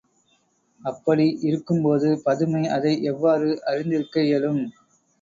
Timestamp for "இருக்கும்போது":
1.41-2.09